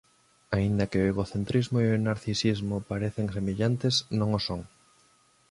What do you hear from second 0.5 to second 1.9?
Aínda que o egocentrismo e